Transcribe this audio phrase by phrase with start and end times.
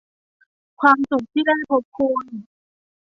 [0.79, 2.25] ความสุขที่ได้พบคุณ